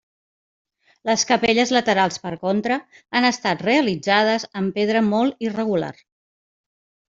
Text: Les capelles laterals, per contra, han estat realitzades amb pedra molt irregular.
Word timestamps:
Les 1.09 1.25
capelles 1.31 1.73
laterals, 1.75 2.17
per 2.23 2.33
contra, 2.47 2.79
han 3.21 3.29
estat 3.31 3.63
realitzades 3.69 4.49
amb 4.63 4.77
pedra 4.81 5.07
molt 5.15 5.49
irregular. 5.51 5.95